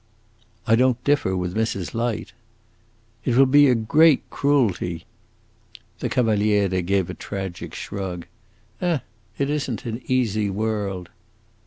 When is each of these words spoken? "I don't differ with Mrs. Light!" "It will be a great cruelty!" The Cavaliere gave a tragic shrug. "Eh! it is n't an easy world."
"I 0.65 0.75
don't 0.75 1.03
differ 1.03 1.37
with 1.37 1.53
Mrs. 1.55 1.93
Light!" 1.93 2.33
"It 3.23 3.35
will 3.35 3.45
be 3.45 3.67
a 3.67 3.75
great 3.75 4.27
cruelty!" 4.31 5.05
The 5.99 6.09
Cavaliere 6.09 6.81
gave 6.81 7.11
a 7.11 7.13
tragic 7.13 7.75
shrug. 7.75 8.25
"Eh! 8.81 8.97
it 9.37 9.51
is 9.51 9.69
n't 9.69 9.85
an 9.85 10.01
easy 10.07 10.49
world." 10.49 11.09